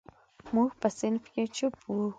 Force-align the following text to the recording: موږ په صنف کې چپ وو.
موږ 0.53 0.69
په 0.81 0.87
صنف 0.99 1.23
کې 1.33 1.43
چپ 1.55 1.73
وو. 1.93 2.05